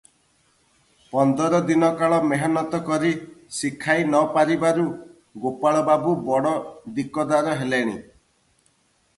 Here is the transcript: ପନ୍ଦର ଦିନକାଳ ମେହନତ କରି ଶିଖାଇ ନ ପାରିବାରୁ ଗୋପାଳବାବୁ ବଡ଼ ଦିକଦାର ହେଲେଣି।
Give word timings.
ପନ୍ଦର 1.09 1.57
ଦିନକାଳ 1.67 2.17
ମେହନତ 2.31 2.79
କରି 2.87 3.11
ଶିଖାଇ 3.59 4.07
ନ 4.07 4.23
ପାରିବାରୁ 4.39 4.87
ଗୋପାଳବାବୁ 5.45 6.15
ବଡ଼ 6.31 6.55
ଦିକଦାର 6.97 7.57
ହେଲେଣି। 7.61 7.95